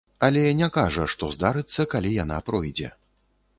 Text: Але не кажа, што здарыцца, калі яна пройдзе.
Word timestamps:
Але 0.27 0.41
не 0.61 0.69
кажа, 0.77 1.03
што 1.15 1.29
здарыцца, 1.35 1.87
калі 1.93 2.17
яна 2.23 2.41
пройдзе. 2.51 2.93